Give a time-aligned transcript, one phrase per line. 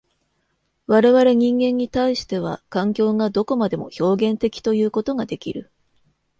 [0.87, 5.71] 我々人間に対しては、環境がどこまでも表現的ということができる。